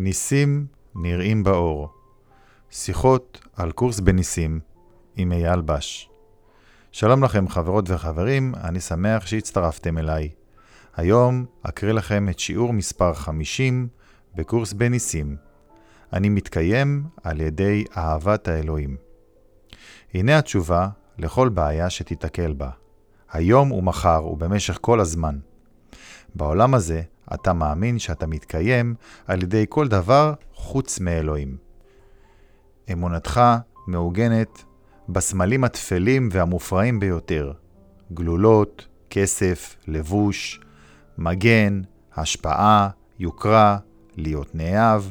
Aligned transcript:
ניסים 0.00 0.66
נראים 0.94 1.44
באור. 1.44 1.88
שיחות 2.70 3.46
על 3.56 3.72
קורס 3.72 4.00
בניסים 4.00 4.60
עם 5.16 5.32
אייל 5.32 5.60
בש. 5.60 6.10
שלום 6.92 7.24
לכם 7.24 7.48
חברות 7.48 7.90
וחברים, 7.90 8.54
אני 8.54 8.80
שמח 8.80 9.26
שהצטרפתם 9.26 9.98
אליי. 9.98 10.28
היום 10.96 11.44
אקריא 11.62 11.92
לכם 11.92 12.28
את 12.28 12.38
שיעור 12.38 12.72
מספר 12.72 13.14
50 13.14 13.88
בקורס 14.34 14.72
בניסים. 14.72 15.36
אני 16.12 16.28
מתקיים 16.28 17.04
על 17.22 17.40
ידי 17.40 17.84
אהבת 17.96 18.48
האלוהים. 18.48 18.96
הנה 20.14 20.38
התשובה 20.38 20.88
לכל 21.18 21.48
בעיה 21.48 21.90
שתיתקל 21.90 22.52
בה, 22.52 22.70
היום 23.32 23.72
ומחר 23.72 24.26
ובמשך 24.26 24.78
כל 24.80 25.00
הזמן. 25.00 25.38
בעולם 26.34 26.74
הזה 26.74 27.02
אתה 27.34 27.52
מאמין 27.52 27.98
שאתה 27.98 28.26
מתקיים 28.26 28.94
על 29.26 29.42
ידי 29.42 29.64
כל 29.68 29.88
דבר 29.88 30.34
חוץ 30.54 31.00
מאלוהים. 31.00 31.56
אמונתך 32.92 33.40
מעוגנת 33.86 34.64
בסמלים 35.08 35.64
התפלים 35.64 36.28
והמופרעים 36.32 37.00
ביותר, 37.00 37.52
גלולות, 38.12 38.86
כסף, 39.10 39.76
לבוש, 39.86 40.60
מגן, 41.18 41.80
השפעה, 42.16 42.88
יוקרה, 43.18 43.78
להיות 44.16 44.54
נאהב, 44.54 45.02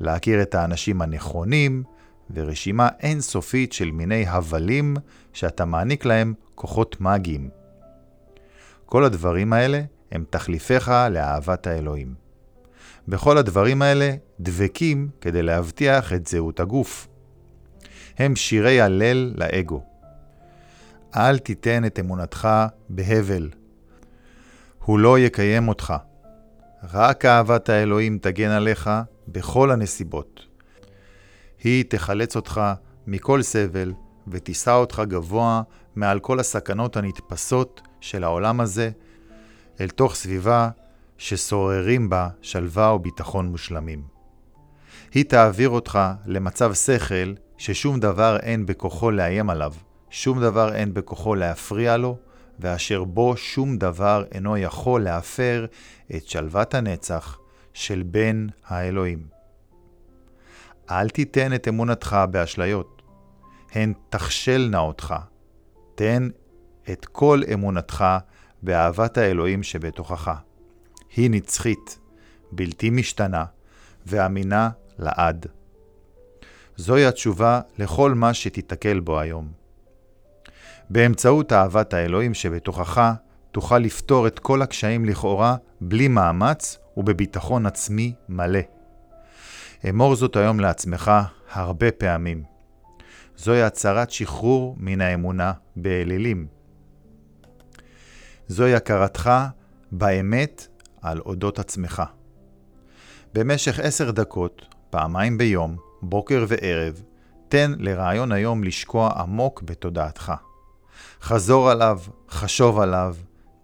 להכיר 0.00 0.42
את 0.42 0.54
האנשים 0.54 1.02
הנכונים, 1.02 1.82
ורשימה 2.34 2.88
אינסופית 3.00 3.72
של 3.72 3.90
מיני 3.90 4.26
הבלים 4.26 4.96
שאתה 5.32 5.64
מעניק 5.64 6.04
להם 6.04 6.34
כוחות 6.54 7.00
מאגיים. 7.00 7.50
כל 8.86 9.04
הדברים 9.04 9.52
האלה 9.52 9.82
הם 10.12 10.24
תחליפיך 10.30 10.92
לאהבת 11.10 11.66
האלוהים. 11.66 12.14
בכל 13.08 13.38
הדברים 13.38 13.82
האלה 13.82 14.14
דבקים 14.40 15.08
כדי 15.20 15.42
להבטיח 15.42 16.12
את 16.12 16.26
זהות 16.26 16.60
הגוף. 16.60 17.08
הם 18.18 18.36
שירי 18.36 18.80
הלל 18.80 19.32
לאגו. 19.36 19.82
אל 21.16 21.38
תיתן 21.38 21.84
את 21.84 21.98
אמונתך 21.98 22.48
בהבל. 22.88 23.50
הוא 24.84 24.98
לא 24.98 25.18
יקיים 25.18 25.68
אותך. 25.68 25.94
רק 26.92 27.24
אהבת 27.24 27.68
האלוהים 27.68 28.18
תגן 28.18 28.50
עליך 28.50 28.90
בכל 29.28 29.70
הנסיבות. 29.70 30.46
היא 31.62 31.84
תחלץ 31.88 32.36
אותך 32.36 32.60
מכל 33.06 33.42
סבל 33.42 33.92
ותישא 34.28 34.70
אותך 34.70 35.02
גבוה 35.08 35.62
מעל 35.96 36.20
כל 36.20 36.40
הסכנות 36.40 36.96
הנתפסות 36.96 37.80
של 38.00 38.24
העולם 38.24 38.60
הזה, 38.60 38.90
אל 39.80 39.88
תוך 39.88 40.14
סביבה 40.14 40.68
ששוררים 41.18 42.08
בה 42.08 42.28
שלווה 42.42 42.94
וביטחון 42.94 43.46
מושלמים. 43.46 44.02
היא 45.14 45.24
תעביר 45.24 45.68
אותך 45.68 45.98
למצב 46.26 46.74
שכל 46.74 47.34
ששום 47.58 48.00
דבר 48.00 48.36
אין 48.42 48.66
בכוחו 48.66 49.10
לאיים 49.10 49.50
עליו, 49.50 49.72
שום 50.10 50.40
דבר 50.40 50.74
אין 50.74 50.94
בכוחו 50.94 51.34
להפריע 51.34 51.96
לו, 51.96 52.18
ואשר 52.58 53.04
בו 53.04 53.36
שום 53.36 53.76
דבר 53.76 54.24
אינו 54.32 54.56
יכול 54.56 55.02
להפר 55.02 55.66
את 56.16 56.26
שלוות 56.26 56.74
הנצח 56.74 57.38
של 57.74 58.02
בן 58.06 58.46
האלוהים. 58.66 59.26
אל 60.90 61.08
תיתן 61.08 61.54
את 61.54 61.68
אמונתך 61.68 62.16
באשליות, 62.30 63.02
הן 63.72 63.92
תכשלנה 64.08 64.78
אותך. 64.78 65.14
תן 65.94 66.28
את 66.92 67.06
כל 67.06 67.42
אמונתך 67.52 68.04
באהבת 68.62 69.18
האלוהים 69.18 69.62
שבתוכך. 69.62 70.34
היא 71.16 71.30
נצחית, 71.30 71.98
בלתי 72.52 72.90
משתנה, 72.90 73.44
ואמינה 74.06 74.70
לעד. 74.98 75.46
זוהי 76.76 77.06
התשובה 77.06 77.60
לכל 77.78 78.14
מה 78.14 78.34
שתיתקל 78.34 79.00
בו 79.00 79.20
היום. 79.20 79.52
באמצעות 80.90 81.52
אהבת 81.52 81.94
האלוהים 81.94 82.34
שבתוכך, 82.34 83.12
תוכל 83.52 83.78
לפתור 83.78 84.26
את 84.26 84.38
כל 84.38 84.62
הקשיים 84.62 85.04
לכאורה 85.04 85.56
בלי 85.80 86.08
מאמץ 86.08 86.78
ובביטחון 86.96 87.66
עצמי 87.66 88.14
מלא. 88.28 88.60
אמור 89.88 90.16
זאת 90.16 90.36
היום 90.36 90.60
לעצמך 90.60 91.10
הרבה 91.52 91.92
פעמים. 91.92 92.42
זוהי 93.36 93.62
הצהרת 93.62 94.10
שחרור 94.10 94.76
מן 94.78 95.00
האמונה 95.00 95.52
באלילים. 95.76 96.59
זוהי 98.50 98.74
הכרתך 98.74 99.30
באמת 99.92 100.66
על 101.02 101.20
אודות 101.20 101.58
עצמך. 101.58 102.02
במשך 103.34 103.78
עשר 103.78 104.10
דקות, 104.10 104.66
פעמיים 104.90 105.38
ביום, 105.38 105.76
בוקר 106.02 106.44
וערב, 106.48 107.02
תן 107.48 107.72
לרעיון 107.78 108.32
היום 108.32 108.64
לשקוע 108.64 109.12
עמוק 109.16 109.62
בתודעתך. 109.62 110.32
חזור 111.22 111.70
עליו, 111.70 111.98
חשוב 112.30 112.80
עליו, 112.80 113.16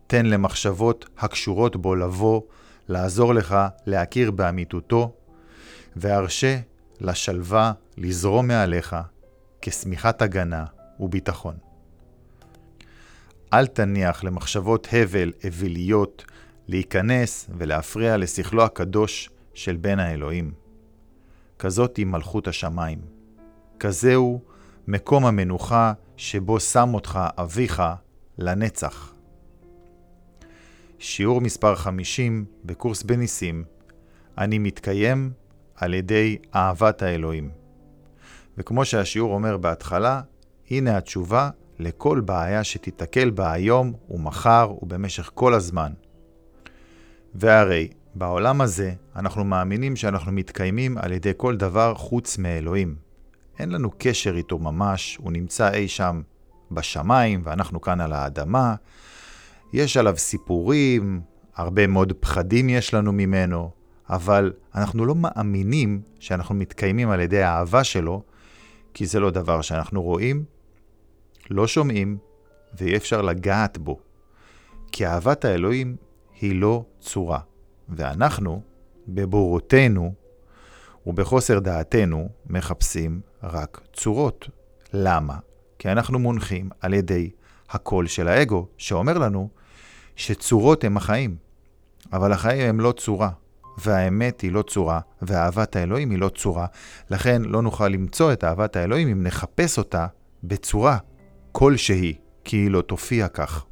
תן 0.06 0.26
למחשבות 0.26 1.06
הקשורות 1.18 1.76
בו 1.76 1.94
לבוא, 1.94 2.42
לעזור 2.88 3.34
לך 3.34 3.56
להכיר 3.86 4.30
באמיתותו, 4.30 5.12
והרשה 5.97 6.58
לשלווה 7.00 7.72
לזרום 7.97 8.48
מעליך 8.48 8.97
כשמיכת 9.62 10.22
הגנה 10.22 10.64
וביטחון. 11.00 11.66
אל 13.53 13.67
תניח 13.67 14.25
למחשבות 14.25 14.89
הבל 14.93 15.33
אוויליות 15.45 16.25
להיכנס 16.69 17.51
ולהפריע 17.59 18.17
לשכלו 18.17 18.62
הקדוש 18.65 19.31
של 19.55 19.77
בן 19.77 19.99
האלוהים. 19.99 20.53
כזאת 21.59 21.97
היא 21.97 22.07
מלכות 22.07 22.49
השמיים. 22.49 22.99
כזהו 23.79 24.41
מקום 24.89 25.27
המנוחה 25.27 25.93
שבו 26.17 26.61
שם 26.61 26.95
אותך 26.95 27.21
אביך 27.39 27.83
לנצח. 28.39 29.15
שיעור 30.99 31.41
מספר 31.41 31.75
50 31.75 32.45
בקורס 32.65 33.03
בניסים, 33.03 33.65
אני 34.39 34.59
מתקיים 34.59 35.33
על 35.75 35.95
ידי 35.95 36.39
אהבת 36.55 37.03
האלוהים. 37.03 37.51
וכמו 38.59 38.84
שהשיעור 38.84 39.34
אומר 39.34 39.57
בהתחלה, 39.57 40.21
הנה 40.71 40.97
התשובה 40.97 41.51
לכל 41.78 42.20
בעיה 42.20 42.64
שתיתקל 42.64 43.31
בה 43.31 43.53
היום 43.53 43.92
ומחר 44.10 44.72
ובמשך 44.82 45.31
כל 45.34 45.54
הזמן. 45.54 45.92
והרי 47.34 47.88
בעולם 48.14 48.60
הזה 48.60 48.92
אנחנו 49.16 49.44
מאמינים 49.44 49.97
שאנחנו 49.97 50.32
מתקיימים 50.32 50.98
על 50.98 51.12
ידי 51.12 51.32
כל 51.36 51.56
דבר 51.56 51.94
חוץ 51.94 52.38
מאלוהים. 52.38 52.94
אין 53.59 53.70
לנו 53.70 53.91
קשר 53.98 54.36
איתו 54.36 54.59
ממש, 54.59 55.16
הוא 55.20 55.32
נמצא 55.32 55.72
אי 55.72 55.88
שם 55.88 56.22
בשמיים 56.70 57.41
ואנחנו 57.44 57.81
כאן 57.81 58.00
על 58.00 58.12
האדמה. 58.12 58.75
יש 59.72 59.97
עליו 59.97 60.16
סיפורים, 60.16 61.20
הרבה 61.56 61.86
מאוד 61.86 62.12
פחדים 62.12 62.69
יש 62.69 62.94
לנו 62.94 63.12
ממנו, 63.12 63.70
אבל 64.10 64.53
אנחנו 64.75 65.06
לא 65.06 65.15
מאמינים 65.15 66.00
שאנחנו 66.20 66.54
מתקיימים 66.54 67.10
על 67.10 67.20
ידי 67.20 67.42
האהבה 67.42 67.84
שלו, 67.84 68.22
כי 68.94 69.06
זה 69.06 69.20
לא 69.20 69.31
דבר 69.31 69.60
שאנחנו 69.60 70.03
רואים, 70.03 70.44
לא 71.51 71.67
שומעים, 71.67 72.19
ואי 72.79 72.97
אפשר 72.97 73.23
לגעת 73.23 73.79
בו. 73.79 73.99
כי 74.93 75.07
אהבת 75.07 75.45
האלוהים 75.45 75.97
היא 76.41 76.61
לא 76.61 76.84
צורה, 77.01 77.41
ואנחנו, 77.89 78.62
בבורותנו 79.09 80.15
ובחוסר 81.07 81.59
דעתנו, 81.59 82.29
מחפשים 82.47 83.21
רק 83.43 83.81
צורות. 83.93 84.49
למה? 84.93 85.39
כי 85.79 85.93
אנחנו 85.93 86.19
מונחים 86.19 86.69
על 86.81 86.95
ידי 86.95 87.31
הקול 87.71 88.07
של 88.07 88.28
האגו, 88.28 88.67
שאומר 88.78 89.19
לנו 89.19 89.49
שצורות 90.17 90.84
הם 90.84 90.97
החיים, 90.97 91.37
אבל 92.13 92.33
החיים 92.33 92.69
הם 92.69 92.81
לא 92.81 92.93
צורה. 92.93 93.31
והאמת 93.78 94.41
היא 94.41 94.53
לא 94.53 94.63
צורה, 94.63 95.01
ואהבת 95.23 95.77
האלוהים 95.77 96.10
היא 96.10 96.19
לא 96.19 96.28
צורה. 96.28 96.66
לכן 97.10 97.42
לא 97.42 97.63
נוכל 97.63 97.89
למצוא 97.89 98.33
את 98.33 98.45
אהבת 98.45 98.77
האלוהים 98.77 99.09
אם 99.09 99.22
נחפש 99.22 99.78
אותה 99.78 100.07
בצורה 100.45 100.99
כלשהי, 101.58 102.14
כי 102.44 102.56
היא 102.56 102.70
לא 102.70 102.82
תופיע 102.82 103.28
כך. 103.28 103.64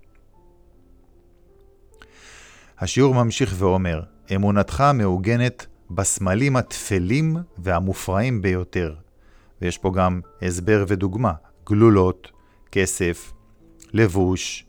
השיעור 2.78 3.14
ממשיך 3.14 3.54
ואומר, 3.58 4.02
אמונתך 4.34 4.84
מעוגנת 4.94 5.66
בסמלים 5.90 6.56
התפלים 6.56 7.36
והמופרעים 7.58 8.42
ביותר. 8.42 8.94
ויש 9.62 9.78
פה 9.78 9.92
גם 9.96 10.20
הסבר 10.42 10.84
ודוגמה, 10.88 11.32
גלולות, 11.66 12.30
כסף, 12.72 13.32
לבוש, 13.92 14.66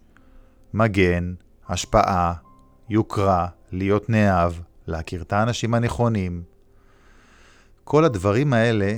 מגן, 0.74 1.34
השפעה, 1.70 2.34
יוקרה, 2.90 3.48
להיות 3.72 4.10
נאהב, 4.10 4.54
להכיר 4.88 5.22
את 5.22 5.34
האנשים 5.34 5.74
הנכונים. 5.74 6.44
כל 7.84 8.06
הדברים 8.06 8.54
האלה 8.54 8.98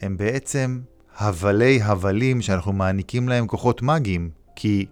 הם 0.00 0.16
בעצם 0.16 0.80
הבלי 1.16 1.82
הבלים 1.82 2.42
שאנחנו 2.42 2.72
מעניקים 2.72 3.28
להם 3.28 3.46
כוחות 3.46 3.82
מאגיים, 3.82 4.30
כי 4.56 4.86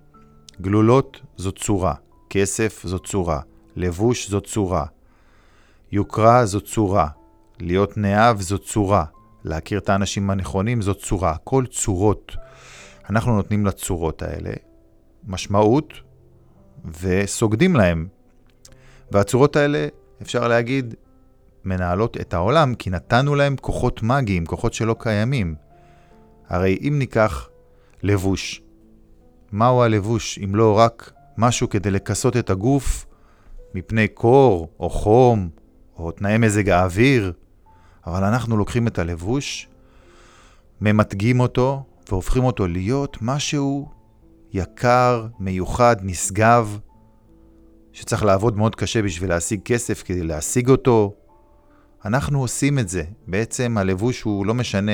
גלולות 0.61 1.21
זו 1.37 1.53
צורה, 1.53 1.95
כסף 2.31 2.83
זו 2.87 2.99
צורה, 2.99 3.41
לבוש 3.77 4.31
זו 4.31 4.41
צורה, 4.41 4.85
יוקרה 5.93 6.47
זו 6.47 6.61
צורה, 6.61 7.09
להיות 7.61 7.97
נאהב 7.97 8.41
זו 8.41 8.59
צורה, 8.59 9.05
להכיר 9.45 9.79
את 9.79 9.89
האנשים 9.89 10.31
הנכונים 10.31 10.83
זו 10.83 10.95
צורה, 10.95 11.37
כל 11.45 11.65
צורות. 11.67 12.37
אנחנו 13.11 13.37
נותנים 13.37 13.67
לצורות 13.67 14.23
האלה 14.23 14.51
משמעות 15.27 15.93
וסוגדים 17.01 17.77
להם. 17.77 18.09
והצורות 19.11 19.57
האלה, 19.57 19.89
אפשר 20.23 20.49
להגיד, 20.49 20.95
מנהלות 21.65 22.17
את 22.21 22.35
העולם, 22.35 22.75
כי 22.75 22.91
נתנו 22.91 23.35
להם 23.35 23.57
כוחות 23.57 24.03
מאגיים, 24.03 24.47
כוחות 24.47 24.75
שלא 24.75 24.97
קיימים. 24.99 25.55
הרי 26.51 26.79
אם 26.89 26.99
ניקח 26.99 27.49
לבוש, 28.03 28.63
מהו 29.53 29.83
הלבוש 29.83 30.39
אם 30.45 30.55
לא 30.55 30.79
רק 30.79 31.13
משהו 31.39 31.69
כדי 31.69 31.91
לכסות 31.91 32.37
את 32.37 32.51
הגוף 32.51 33.07
מפני 33.75 34.09
קור 34.09 34.69
או 34.81 34.91
חום 34.91 35.49
או 35.97 36.11
תנאי 36.11 36.39
מזג 36.39 36.69
האוויר? 36.69 37.33
אבל 38.07 38.25
אנחנו 38.25 38.57
לוקחים 38.57 38.87
את 38.87 38.99
הלבוש, 38.99 39.69
ממתגים 40.81 41.41
אותו 41.41 41.83
והופכים 42.09 42.45
אותו 42.45 42.67
להיות 42.67 43.19
משהו 43.21 43.89
יקר, 44.53 45.27
מיוחד, 45.39 45.97
נשגב, 46.03 46.79
שצריך 47.93 48.25
לעבוד 48.25 48.57
מאוד 48.57 48.75
קשה 48.75 49.03
בשביל 49.03 49.31
להשיג 49.31 49.61
כסף 49.65 50.03
כדי 50.07 50.23
להשיג 50.23 50.69
אותו. 50.69 51.15
אנחנו 52.05 52.41
עושים 52.41 52.79
את 52.79 52.89
זה. 52.89 53.03
בעצם 53.27 53.79
הלבוש 53.79 54.23
הוא 54.23 54.47
לא 54.47 54.55
משנה 54.55 54.93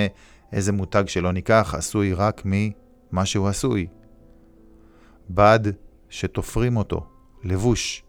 איזה 0.53 0.73
מותג 0.73 1.05
שלא 1.07 1.33
ניקח, 1.33 1.75
עשוי 1.79 2.13
רק 2.13 2.43
ממה 2.45 3.27
שהוא 3.27 3.49
עשוי. 3.49 3.87
בד 5.31 5.61
שתופרים 6.09 6.77
אותו, 6.77 7.07
לבוש. 7.45 8.03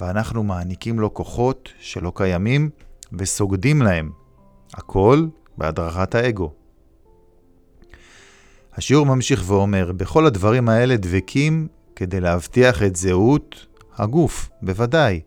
ואנחנו 0.00 0.42
מעניקים 0.42 1.00
לו 1.00 1.14
כוחות 1.14 1.68
שלא 1.78 2.12
קיימים 2.14 2.70
וסוגדים 3.12 3.82
להם. 3.82 4.10
הכל 4.74 5.26
בהדרכת 5.58 6.14
האגו. 6.14 6.52
השיעור 8.74 9.06
ממשיך 9.06 9.42
ואומר, 9.46 9.92
בכל 9.92 10.26
הדברים 10.26 10.68
האלה 10.68 10.96
דבקים 10.96 11.68
כדי 11.96 12.20
להבטיח 12.20 12.82
את 12.82 12.96
זהות 12.96 13.66
הגוף, 13.96 14.50
בוודאי. 14.62 15.20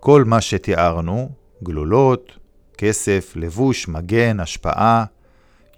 כל 0.00 0.24
מה 0.24 0.40
שתיארנו, 0.40 1.30
גלולות, 1.62 2.38
כסף, 2.78 3.32
לבוש, 3.36 3.88
מגן, 3.88 4.40
השפעה, 4.40 5.04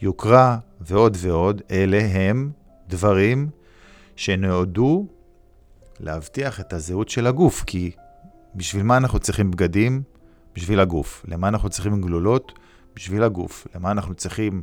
יוקרה 0.02 0.58
ועוד 0.80 1.16
ועוד, 1.20 1.62
אלה 1.70 1.98
הם 1.98 2.50
דברים 2.88 3.48
שנועדו 4.16 5.06
להבטיח 6.00 6.60
את 6.60 6.72
הזהות 6.72 7.08
של 7.08 7.26
הגוף, 7.26 7.64
כי 7.66 7.90
בשביל 8.54 8.82
מה 8.82 8.96
אנחנו 8.96 9.18
צריכים 9.18 9.50
בגדים? 9.50 10.02
בשביל 10.54 10.80
הגוף. 10.80 11.24
למה 11.28 11.48
אנחנו 11.48 11.68
צריכים 11.68 12.00
גלולות? 12.00 12.52
בשביל 12.96 13.22
הגוף. 13.22 13.66
למה 13.74 13.90
אנחנו 13.90 14.14
צריכים 14.14 14.62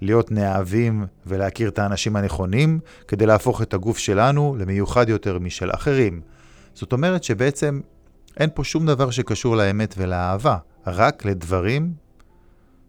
להיות 0.00 0.30
נאהבים 0.30 1.06
ולהכיר 1.26 1.68
את 1.68 1.78
האנשים 1.78 2.16
הנכונים, 2.16 2.80
כדי 3.08 3.26
להפוך 3.26 3.62
את 3.62 3.74
הגוף 3.74 3.98
שלנו 3.98 4.56
למיוחד 4.58 5.08
יותר 5.08 5.38
משל 5.38 5.70
אחרים. 5.74 6.20
זאת 6.74 6.92
אומרת 6.92 7.24
שבעצם 7.24 7.80
אין 8.36 8.50
פה 8.54 8.64
שום 8.64 8.86
דבר 8.86 9.10
שקשור 9.10 9.56
לאמת 9.56 9.94
ולאהבה, 9.98 10.56
רק 10.86 11.24
לדברים 11.24 11.92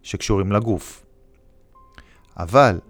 שקשורים 0.02 0.52
לגוף. 0.52 1.01
אבל 2.36 2.80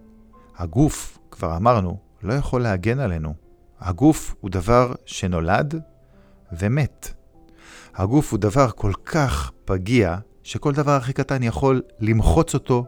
הגוף, 0.56 1.18
כבר 1.30 1.56
אמרנו, 1.56 1.98
לא 2.22 2.32
יכול 2.32 2.62
להגן 2.62 2.98
עלינו. 2.98 3.34
הגוף 3.80 4.34
הוא 4.40 4.50
דבר 4.50 4.92
שנולד 5.04 5.80
ומת. 6.52 7.12
הגוף 7.94 8.32
הוא 8.32 8.38
דבר 8.40 8.70
כל 8.70 8.92
כך 9.04 9.52
פגיע, 9.64 10.16
שכל 10.42 10.72
דבר 10.72 10.92
הכי 10.92 11.12
קטן 11.12 11.42
יכול 11.42 11.82
למחוץ 12.00 12.54
אותו 12.54 12.84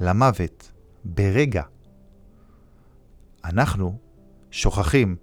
למוות 0.00 0.72
ברגע. 1.04 1.62
אנחנו 3.44 3.98
שוכחים 4.50 5.16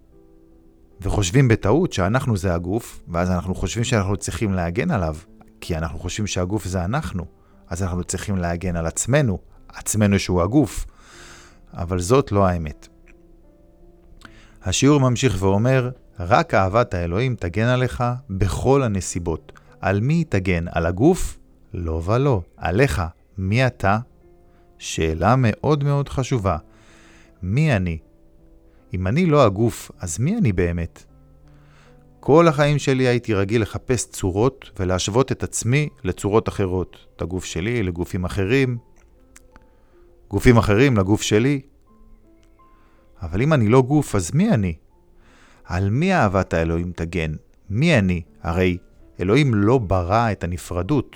וחושבים 1.02 1.48
בטעות 1.48 1.94
שאנחנו 1.94 2.38
זה 2.38 2.54
הגוף, 2.54 3.04
ואז 3.08 3.32
אנחנו 3.32 3.56
חושבים 3.56 3.84
שאנחנו 3.84 4.18
צריכים 4.18 4.54
להגן 4.54 4.92
עליו, 4.92 5.16
כי 5.62 5.78
אנחנו 5.78 6.00
חושבים 6.00 6.28
שהגוף 6.28 6.66
זה 6.66 6.86
אנחנו, 6.86 7.26
אז 7.68 7.84
אנחנו 7.84 8.04
צריכים 8.04 8.38
להגן 8.38 8.76
על 8.76 8.86
עצמנו, 8.86 9.40
עצמנו 9.74 10.20
שהוא 10.20 10.42
הגוף. 10.42 10.86
אבל 11.74 12.00
זאת 12.00 12.32
לא 12.32 12.48
האמת. 12.48 12.88
השיעור 14.64 15.00
ממשיך 15.00 15.36
ואומר, 15.40 15.90
רק 16.20 16.54
אהבת 16.54 16.94
האלוהים 16.94 17.36
תגן 17.36 17.68
עליך 17.68 18.04
בכל 18.30 18.84
הנסיבות. 18.84 19.52
על 19.82 20.00
מי 20.00 20.24
תגן? 20.24 20.66
על 20.72 20.86
הגוף? 20.86 21.38
לא 21.74 22.02
ולא. 22.06 22.42
עליך. 22.58 23.02
מי 23.38 23.68
אתה? 23.68 24.00
שאלה 24.78 25.36
מאוד 25.38 25.84
מאוד 25.84 26.10
חשובה. 26.10 26.58
מי 27.44 27.76
אני? 27.76 27.98
אם 28.94 29.08
אני 29.08 29.26
לא 29.26 29.46
הגוף, 29.46 29.92
אז 30.00 30.20
מי 30.20 30.38
אני 30.38 30.52
באמת? 30.54 31.04
כל 32.20 32.48
החיים 32.48 32.80
שלי 32.80 33.08
הייתי 33.08 33.34
רגיל 33.34 33.62
לחפש 33.62 34.10
צורות 34.10 34.72
ולהשוות 34.80 35.32
את 35.32 35.44
עצמי 35.44 35.90
לצורות 36.04 36.50
אחרות. 36.50 36.98
את 37.16 37.22
הגוף 37.22 37.46
שלי 37.46 37.84
לגופים 37.84 38.26
אחרים, 38.26 38.78
גופים 40.32 40.58
אחרים 40.58 40.98
לגוף 40.98 41.22
שלי. 41.22 41.62
אבל 43.22 43.42
אם 43.42 43.54
אני 43.54 43.68
לא 43.68 43.82
גוף, 43.82 44.16
אז 44.16 44.32
מי 44.34 44.50
אני? 44.50 44.76
על 45.64 45.90
מי 45.90 46.14
אהבת 46.14 46.54
האלוהים 46.54 46.92
תגן? 46.96 47.32
מי 47.70 48.00
אני? 48.00 48.22
הרי 48.44 48.78
אלוהים 49.20 49.54
לא 49.54 49.78
ברא 49.78 50.32
את 50.32 50.44
הנפרדות. 50.44 51.16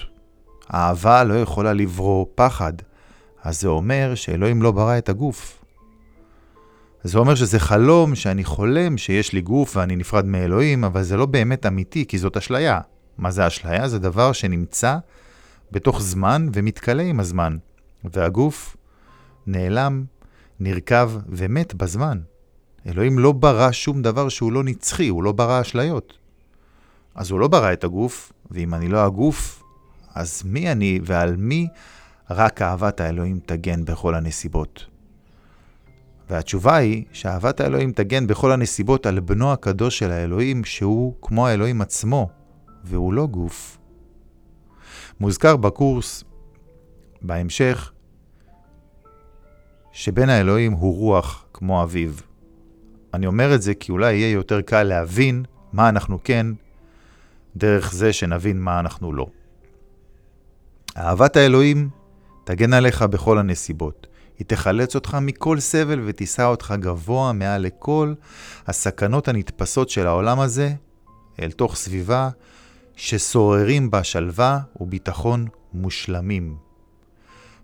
אהבה 0.74 1.24
לא 1.24 1.34
יכולה 1.34 1.74
לברוא 1.74 2.26
פחד. 2.36 2.74
אז 3.44 3.62
זה 3.62 3.68
אומר 3.68 4.16
שאלוהים 4.16 4.62
לא 4.62 4.72
ברא 4.72 4.98
את 4.98 5.10
הגוף. 5.10 5.66
זה 7.04 7.18
אומר 7.18 7.36
שזה 7.36 7.60
חלום 7.60 8.16
שאני 8.16 8.44
חולם 8.44 8.98
שיש 8.98 9.34
לי 9.34 9.42
גוף 9.42 9.78
ואני 9.78 9.96
נפרד 9.96 10.26
מאלוהים, 10.26 10.84
אבל 10.84 11.04
זה 11.04 11.18
לא 11.18 11.26
באמת 11.26 11.66
אמיתי, 11.66 12.06
כי 12.06 12.18
זאת 12.18 12.38
אשליה. 12.38 12.80
מה 13.18 13.32
זה 13.32 13.48
אשליה? 13.48 13.88
זה 13.88 14.00
דבר 14.00 14.32
שנמצא 14.32 14.98
בתוך 15.72 16.02
זמן 16.02 16.48
ומתכלה 16.54 17.04
עם 17.04 17.20
הזמן. 17.20 17.58
והגוף 18.04 18.78
נעלם, 19.48 20.06
נרקב 20.60 21.12
ומת 21.30 21.74
בזמן. 21.74 22.20
אלוהים 22.88 23.20
לא 23.20 23.32
ברא 23.32 23.72
שום 23.72 24.02
דבר 24.02 24.30
שהוא 24.30 24.52
לא 24.52 24.64
נצחי, 24.64 25.08
הוא 25.08 25.24
לא 25.24 25.32
ברא 25.32 25.62
אשליות. 25.62 26.18
אז 27.16 27.32
הוא 27.32 27.40
לא 27.40 27.48
ברא 27.48 27.74
את 27.74 27.84
הגוף, 27.84 28.34
ואם 28.52 28.74
אני 28.74 28.88
לא 28.88 29.06
הגוף, 29.06 29.64
אז 30.16 30.44
מי 30.46 30.72
אני 30.72 31.00
ועל 31.04 31.36
מי 31.36 31.68
רק 32.30 32.62
אהבת 32.62 33.00
האלוהים 33.00 33.40
תגן 33.46 33.86
בכל 33.86 34.16
הנסיבות. 34.16 34.86
והתשובה 36.30 36.76
היא 36.76 37.06
שאהבת 37.12 37.60
האלוהים 37.60 37.92
תגן 37.92 38.28
בכל 38.28 38.52
הנסיבות 38.52 39.06
על 39.06 39.20
בנו 39.20 39.54
הקדוש 39.54 40.00
של 40.00 40.12
האלוהים, 40.12 40.64
שהוא 40.64 41.14
כמו 41.22 41.48
האלוהים 41.48 41.82
עצמו, 41.82 42.30
והוא 42.84 43.14
לא 43.14 43.28
גוף. 43.28 43.78
מוזכר 45.20 45.58
בקורס, 45.58 46.24
בהמשך, 47.22 47.92
שבן 49.98 50.30
האלוהים 50.30 50.72
הוא 50.72 50.96
רוח 50.98 51.46
כמו 51.54 51.84
אביו. 51.84 52.12
אני 53.14 53.28
אומר 53.28 53.56
את 53.56 53.62
זה 53.62 53.74
כי 53.74 53.92
אולי 53.92 54.14
יהיה 54.14 54.32
יותר 54.32 54.62
קל 54.62 54.84
להבין 54.84 55.44
מה 55.74 55.90
אנחנו 55.90 56.20
כן, 56.24 56.48
דרך 57.56 57.94
זה 57.94 58.14
שנבין 58.14 58.60
מה 58.60 58.80
אנחנו 58.80 59.14
לא. 59.14 59.28
אהבת 60.98 61.36
האלוהים 61.36 61.90
תגן 62.44 62.74
עליך 62.74 63.02
בכל 63.02 63.38
הנסיבות. 63.38 64.08
היא 64.38 64.46
תחלץ 64.48 64.96
אותך 64.96 65.18
מכל 65.22 65.60
סבל 65.60 66.02
ותישא 66.06 66.46
אותך 66.46 66.74
גבוה 66.80 67.34
מעל 67.34 67.62
לכל 67.62 68.14
הסכנות 68.68 69.28
הנתפסות 69.28 69.90
של 69.90 70.08
העולם 70.08 70.40
הזה, 70.40 70.74
אל 71.42 71.52
תוך 71.52 71.76
סביבה 71.76 72.30
ששוררים 72.96 73.92
בה 73.92 74.04
שלווה 74.04 74.60
וביטחון 74.80 75.48
מושלמים. 75.74 76.56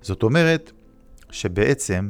זאת 0.02 0.24
אומרת 0.24 0.72
שבעצם 1.32 2.10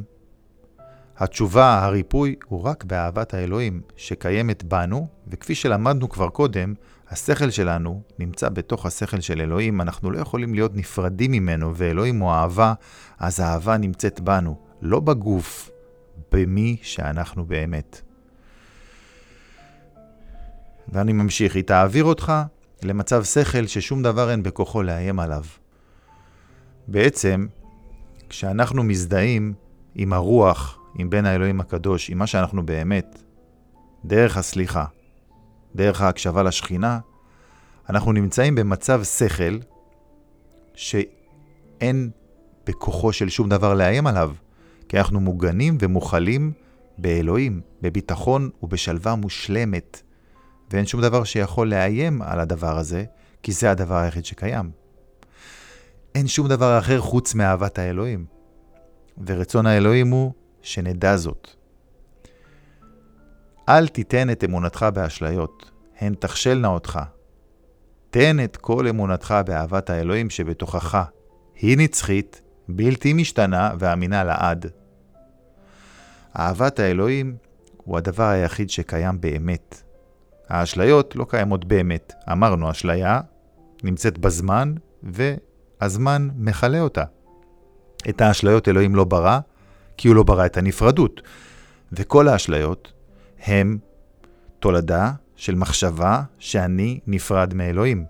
התשובה, 1.18 1.84
הריפוי, 1.84 2.36
הוא 2.44 2.62
רק 2.62 2.84
באהבת 2.84 3.34
האלוהים 3.34 3.80
שקיימת 3.96 4.64
בנו, 4.64 5.06
וכפי 5.28 5.54
שלמדנו 5.54 6.08
כבר 6.08 6.28
קודם, 6.28 6.74
השכל 7.10 7.50
שלנו 7.50 8.02
נמצא 8.18 8.48
בתוך 8.48 8.86
השכל 8.86 9.20
של 9.20 9.40
אלוהים, 9.40 9.80
אנחנו 9.80 10.10
לא 10.10 10.18
יכולים 10.18 10.54
להיות 10.54 10.76
נפרדים 10.76 11.32
ממנו, 11.32 11.76
ואלוהים 11.76 12.18
הוא 12.18 12.30
אהבה, 12.30 12.74
אז 13.18 13.40
האהבה 13.40 13.76
נמצאת 13.76 14.20
בנו, 14.20 14.56
לא 14.82 15.00
בגוף, 15.00 15.70
במי 16.32 16.76
שאנחנו 16.82 17.44
באמת. 17.44 18.00
ואני 20.88 21.12
ממשיך, 21.12 21.54
היא 21.54 21.64
תעביר 21.64 22.04
אותך 22.04 22.32
למצב 22.82 23.24
שכל 23.24 23.66
ששום 23.66 24.02
דבר 24.02 24.30
אין 24.30 24.42
בכוחו 24.42 24.82
לאיים 24.82 25.20
עליו. 25.20 25.44
בעצם, 26.88 27.46
כשאנחנו 28.28 28.82
מזדהים 28.82 29.54
עם 29.94 30.12
הרוח, 30.12 30.81
עם 30.98 31.10
בן 31.10 31.26
האלוהים 31.26 31.60
הקדוש, 31.60 32.10
עם 32.10 32.18
מה 32.18 32.26
שאנחנו 32.26 32.66
באמת, 32.66 33.22
דרך 34.04 34.36
הסליחה, 34.36 34.84
דרך 35.74 36.00
ההקשבה 36.00 36.42
לשכינה, 36.42 36.98
אנחנו 37.90 38.12
נמצאים 38.12 38.54
במצב 38.54 39.02
שכל 39.04 39.58
שאין 40.74 42.10
בכוחו 42.66 43.12
של 43.12 43.28
שום 43.28 43.48
דבר 43.48 43.74
לאיים 43.74 44.06
עליו, 44.06 44.32
כי 44.88 44.98
אנחנו 44.98 45.20
מוגנים 45.20 45.78
ומוכלים 45.80 46.52
באלוהים, 46.98 47.60
בביטחון 47.82 48.50
ובשלווה 48.62 49.14
מושלמת, 49.14 50.02
ואין 50.70 50.86
שום 50.86 51.00
דבר 51.00 51.24
שיכול 51.24 51.70
לאיים 51.70 52.22
על 52.22 52.40
הדבר 52.40 52.78
הזה, 52.78 53.04
כי 53.42 53.52
זה 53.52 53.70
הדבר 53.70 53.96
היחיד 53.96 54.24
שקיים. 54.24 54.70
אין 56.14 56.26
שום 56.26 56.48
דבר 56.48 56.78
אחר 56.78 57.00
חוץ 57.00 57.34
מאהבת 57.34 57.78
האלוהים. 57.78 58.24
ורצון 59.26 59.66
האלוהים 59.66 60.10
הוא 60.10 60.32
שנדע 60.62 61.16
זאת. 61.16 61.48
אל 63.68 63.88
תיתן 63.88 64.30
את 64.30 64.44
אמונתך 64.44 64.86
באשליות, 64.94 65.70
הן 66.00 66.14
תכשלנה 66.14 66.68
אותך. 66.68 66.98
תן 68.10 68.36
את 68.44 68.56
כל 68.56 68.88
אמונתך 68.88 69.34
באהבת 69.46 69.90
האלוהים 69.90 70.30
שבתוכך. 70.30 71.02
היא 71.54 71.78
נצחית, 71.78 72.42
בלתי 72.68 73.12
משתנה 73.12 73.70
ואמינה 73.78 74.24
לעד. 74.24 74.66
אהבת 76.38 76.78
האלוהים 76.78 77.36
הוא 77.84 77.98
הדבר 77.98 78.28
היחיד 78.28 78.70
שקיים 78.70 79.20
באמת. 79.20 79.82
האשליות 80.48 81.16
לא 81.16 81.26
קיימות 81.28 81.64
באמת. 81.64 82.12
אמרנו, 82.32 82.70
אשליה 82.70 83.20
נמצאת 83.82 84.18
בזמן, 84.18 84.74
והזמן 85.02 86.28
מכלה 86.36 86.80
אותה. 86.80 87.04
את 88.08 88.20
האשליות 88.20 88.68
אלוהים 88.68 88.94
לא 88.94 89.04
ברא, 89.04 89.38
כי 89.96 90.08
הוא 90.08 90.16
לא 90.16 90.22
ברא 90.22 90.46
את 90.46 90.56
הנפרדות. 90.56 91.22
וכל 91.92 92.28
האשליות 92.28 92.92
הם 93.46 93.78
תולדה 94.58 95.12
של 95.36 95.54
מחשבה 95.54 96.22
שאני 96.38 97.00
נפרד 97.06 97.54
מאלוהים. 97.54 98.04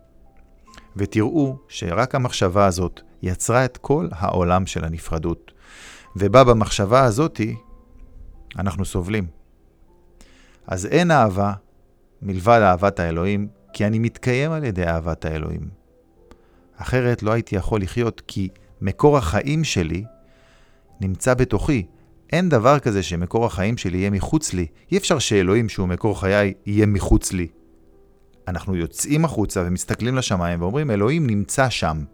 ותראו 0.97 1.57
שרק 1.69 2.15
המחשבה 2.15 2.67
הזאת 2.67 3.01
יצרה 3.23 3.65
את 3.65 3.77
כל 3.77 4.09
העולם 4.13 4.67
של 4.67 4.85
הנפרדות. 4.85 5.53
ובה 6.17 6.45
במחשבה 6.45 7.05
הזאתי 7.05 7.57
אנחנו 8.59 8.85
סובלים. 8.85 9.27
אז 10.67 10.87
אין 10.87 11.11
אהבה 11.11 11.53
מלבד 12.23 12.61
אהבת 12.63 13.01
האלוהים, 13.01 13.49
כי 13.73 13.87
אני 13.87 13.99
מתקיים 13.99 14.53
על 14.53 14.65
ידי 14.65 14.87
אהבת 14.87 15.25
האלוהים. 15.25 15.69
אחרת 16.77 17.23
לא 17.23 17.31
הייתי 17.31 17.57
יכול 17.57 17.83
לחיות, 17.83 18.23
כי 18.27 18.49
מקור 18.81 19.19
החיים 19.19 19.65
שלי 19.65 20.05
נמצא 21.03 21.35
בתוכי. 21.35 21.87
אין 22.33 22.49
דבר 22.49 22.79
כזה 22.79 23.03
שמקור 23.03 23.47
החיים 23.47 23.77
שלי 23.77 23.99
יהיה 23.99 24.11
מחוץ 24.11 24.53
לי. 24.53 24.67
אי 24.93 24.97
אפשר 24.97 25.19
שאלוהים 25.19 25.69
שהוא 25.69 25.89
מקור 25.89 26.21
חיי 26.21 26.55
יהיה 26.67 26.87
מחוץ 26.87 27.33
לי. 27.33 27.49
אנחנו 28.49 28.77
יוצאים 28.77 29.25
החוצה 29.25 29.63
ומסתכלים 29.67 30.17
לשמיים 30.17 30.63
ואומרים, 30.63 30.91
אלוהים 30.91 31.27
נמצא 31.27 31.71
שם. 31.71 32.05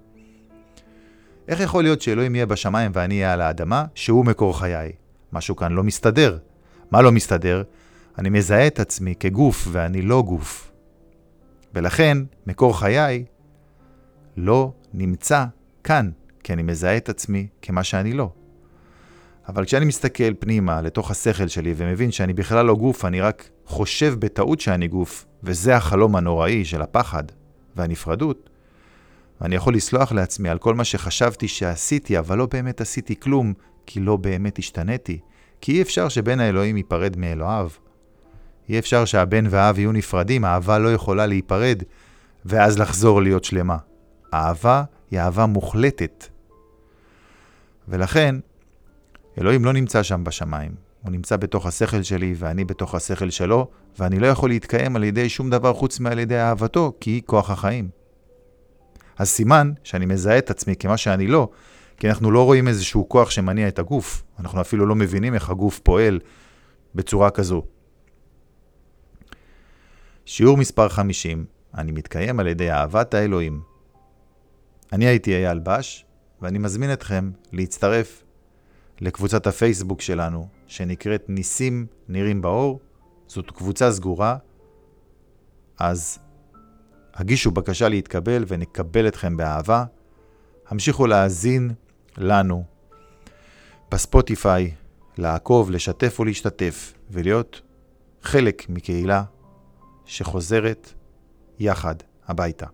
איך 1.49 1.61
יכול 1.61 1.83
להיות 1.83 2.01
שאלוהים 2.01 2.35
יהיה 2.35 2.47
בשמיים 2.47 2.91
ואני 2.95 3.15
אהיה 3.15 3.33
על 3.33 3.41
האדמה, 3.41 3.85
שהוא 3.95 4.25
מקור 4.25 4.59
חיי? 4.59 4.93
משהו 5.33 5.57
כאן 5.57 5.73
לא 5.73 5.85
מסתדר. 5.85 6.39
מה 6.91 7.03
לא 7.03 7.13
מסתדר? 7.13 7.63
אני 8.19 8.31
מזהה 8.31 8.67
את 8.67 8.81
עצמי 8.81 9.15
כגוף 9.21 9.69
ואני 9.71 10.03
לא 10.03 10.23
גוף. 10.23 10.73
ולכן, 11.75 12.19
מקור 12.47 12.79
חיי 12.79 13.25
לא 14.37 14.73
נמצא 14.95 15.45
כאן, 15.85 16.11
כי 16.45 16.53
אני 16.53 16.63
מזהה 16.63 16.97
את 16.97 17.09
עצמי 17.09 17.47
כמה 17.63 17.85
שאני 17.85 18.13
לא. 18.13 18.31
אבל 19.49 19.65
כשאני 19.65 19.85
מסתכל 19.85 20.35
פנימה 20.39 20.81
לתוך 20.81 21.11
השכל 21.11 21.49
שלי 21.49 21.75
ומבין 21.77 22.11
שאני 22.11 22.33
בכלל 22.33 22.67
לא 22.67 22.75
גוף, 22.75 23.05
אני 23.05 23.21
רק 23.21 23.49
חושב 23.67 24.15
בטעות 24.19 24.61
שאני 24.61 24.89
גוף, 24.89 25.27
וזה 25.43 25.77
החלום 25.77 26.17
הנוראי 26.17 26.65
של 26.65 26.83
הפחד 26.83 27.25
והנפרדות, 27.77 28.51
ואני 29.41 29.55
יכול 29.55 29.75
לסלוח 29.75 30.13
לעצמי 30.13 30.49
על 30.49 30.59
כל 30.59 30.75
מה 30.75 30.85
שחשבתי 30.85 31.49
שעשיתי, 31.49 32.19
אבל 32.19 32.39
לא 32.39 32.47
באמת 32.47 32.81
עשיתי 32.81 33.21
כלום, 33.21 33.53
כי 33.87 34.01
לא 34.01 34.17
באמת 34.17 34.59
השתניתי. 34.59 35.19
כי 35.61 35.73
אי 35.73 35.83
אפשר 35.83 36.09
שבן 36.09 36.41
האלוהים 36.41 36.77
ייפרד 36.77 37.17
מאלוהיו. 37.17 37.69
אי 38.69 38.79
אפשר 38.79 39.05
שהבן 39.05 39.45
והאב 39.51 39.79
יהיו 39.79 39.93
נפרדים, 39.93 40.45
אהבה 40.45 40.79
לא 40.79 40.93
יכולה 40.93 41.27
להיפרד, 41.27 41.83
ואז 42.45 42.79
לחזור 42.79 43.23
להיות 43.23 43.45
שלמה. 43.45 43.77
אהבה 44.35 44.83
היא 45.11 45.21
אהבה 45.21 45.47
מוחלטת. 45.47 46.27
ולכן, 47.89 48.37
אלוהים 49.41 49.65
לא 49.65 49.73
נמצא 49.73 50.03
שם 50.03 50.25
בשמיים. 50.25 50.75
הוא 51.03 51.13
נמצא 51.13 51.37
בתוך 51.37 51.67
השכל 51.67 52.03
שלי 52.03 52.35
ואני 52.37 52.65
בתוך 52.65 52.95
השכל 52.95 53.31
שלו, 53.31 53.69
ואני 53.99 54.19
לא 54.19 54.27
יכול 54.27 54.51
להתקיים 54.51 54.97
על 54.97 55.05
ידי 55.05 55.29
שום 55.29 55.51
דבר 55.51 55.75
חוץ 55.75 56.01
מעל 56.01 56.19
ידי 56.19 56.39
אהבתו, 56.39 56.93
כי 57.01 57.11
היא 57.11 57.23
כוח 57.27 57.51
החיים. 57.51 57.89
אז 59.17 59.29
סימן 59.29 59.73
שאני 59.85 60.07
מזהה 60.07 60.39
את 60.39 60.51
עצמי 60.51 60.77
כמה 60.77 60.97
שאני 60.97 61.27
לא, 61.27 61.49
כי 61.97 62.09
אנחנו 62.09 62.31
לא 62.31 62.45
רואים 62.45 62.69
איזשהו 62.69 63.09
כוח 63.09 63.31
שמניע 63.31 63.69
את 63.69 63.79
הגוף. 63.79 64.23
אנחנו 64.41 64.61
אפילו 64.61 64.87
לא 64.87 64.95
מבינים 64.95 65.35
איך 65.35 65.51
הגוף 65.51 65.79
פועל 65.79 66.21
בצורה 66.95 67.31
כזו. 67.31 67.63
שיעור 70.25 70.57
מספר 70.57 70.89
50, 70.89 71.45
אני 71.75 71.93
מתקיים 71.93 72.41
על 72.41 72.47
ידי 72.47 72.71
אהבת 72.71 73.15
האלוהים. 73.15 73.61
אני 74.93 75.07
הייתי 75.07 75.35
אייל 75.35 75.59
בש, 75.59 76.07
ואני 76.43 76.59
מזמין 76.59 76.93
אתכם 76.93 77.31
להצטרף 77.53 78.25
לקבוצת 79.01 79.47
הפייסבוק 79.47 80.01
שלנו, 80.01 80.49
שנקראת 80.67 81.25
ניסים 81.29 81.87
נראים 82.09 82.43
באור. 82.43 82.81
זאת 83.27 83.51
קבוצה 83.51 83.93
סגורה, 83.93 84.37
אז 85.79 86.19
הגישו 87.15 87.51
בקשה 87.51 87.89
להתקבל 87.89 88.45
ונקבל 88.49 89.09
אתכם 89.09 89.37
באהבה. 89.37 89.85
המשיכו 90.69 91.07
להאזין 91.07 91.71
לנו 92.19 92.65
בספוטיפיי, 93.91 94.75
לעקוב, 95.19 95.71
לשתף 95.71 96.21
ולהשתתף, 96.21 96.95
ולהיות 97.11 97.63
חלק 98.23 98.67
מקהילה 98.69 99.23
שחוזרת 100.05 100.93
יחד 101.59 101.95
הביתה. 102.27 102.67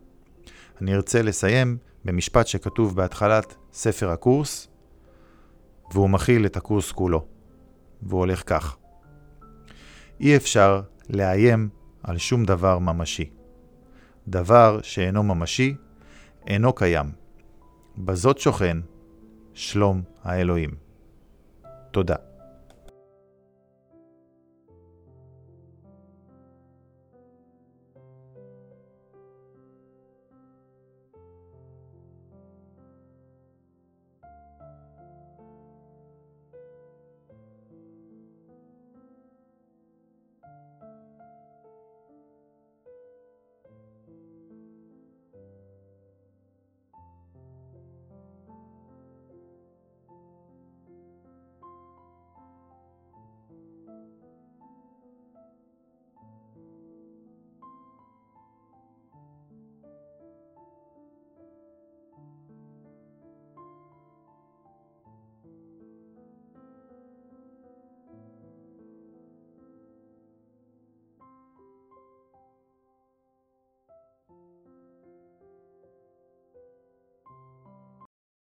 אני 0.80 0.94
ארצה 0.94 1.22
לסיים 1.22 1.76
במשפט 2.04 2.46
שכתוב 2.46 2.96
בהתחלת 2.96 3.54
ספר 3.72 4.10
הקורס, 4.10 4.68
והוא 5.92 6.10
מכיל 6.10 6.46
את 6.46 6.56
הקורס 6.56 6.92
כולו, 6.92 7.26
והוא 8.02 8.20
הולך 8.20 8.42
כך: 8.46 8.76
אי 10.20 10.36
אפשר 10.36 10.82
לאיים 11.10 11.68
על 12.02 12.18
שום 12.18 12.44
דבר 12.44 12.78
ממשי. 12.78 13.30
דבר 14.28 14.80
שאינו 14.82 15.22
ממשי, 15.22 15.74
אינו 16.46 16.72
קיים. 16.72 17.06
בזאת 17.98 18.38
שוכן 18.38 18.76
שלום 19.54 20.02
האלוהים. 20.22 20.70
תודה. 21.90 22.33